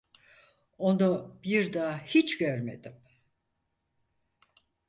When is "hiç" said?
1.97-2.37